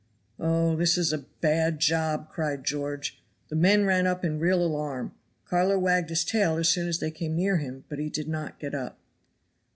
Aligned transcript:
"Oh! 0.39 0.75
this 0.75 0.97
is 0.97 1.13
a 1.13 1.19
bad 1.41 1.79
job," 1.79 2.27
cried 2.31 2.63
George. 2.63 3.21
The 3.49 3.55
men 3.55 3.85
ran 3.85 4.07
up 4.07 4.25
in 4.25 4.39
real 4.39 4.63
alarm; 4.65 5.13
Carlo 5.45 5.77
wagged 5.77 6.09
his 6.09 6.25
tail 6.25 6.57
as 6.57 6.69
soon 6.69 6.87
as 6.87 6.97
they 6.97 7.11
came 7.11 7.35
near 7.35 7.57
him, 7.57 7.83
but 7.87 7.99
he 7.99 8.09
did 8.09 8.27
not 8.27 8.57
get 8.59 8.73
up. 8.73 8.97